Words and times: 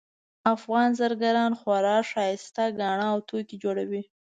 افغان 0.55 0.89
زرګران 0.99 1.51
خورا 1.59 1.97
ښایسته 2.11 2.65
ګاڼه 2.79 3.05
او 3.13 3.17
توکي 3.29 3.55
جوړوي 3.63 4.03